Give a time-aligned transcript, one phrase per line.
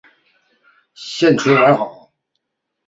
[0.95, 2.11] 现存完好。